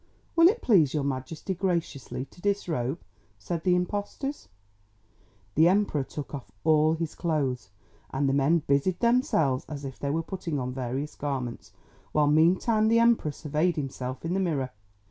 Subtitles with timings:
[0.35, 2.99] "Will it please your Majesty graciously to disrobe,"
[3.37, 4.49] said the impostors.
[5.53, 7.69] The Emperor took off all his clothes,
[8.11, 11.71] and the men busied themselves as if they were putting on various garments,
[12.13, 14.71] while meantime the Emperor surveyed himself in the mirror.